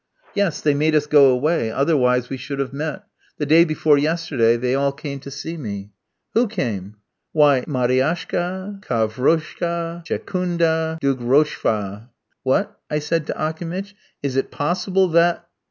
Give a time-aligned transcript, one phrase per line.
[0.33, 3.03] "Yes; they made us go away, otherwise we should have met.
[3.37, 5.91] The day before yesterday they all came to see me."
[6.33, 6.95] "Who came?"
[7.33, 12.09] "Why, Mariashka, Khavroshka, Tchekunda, Dougrochva" (the woman of four kopecks).
[12.41, 13.93] "What," I said to Akimitch,
[14.23, 15.47] "is it possible that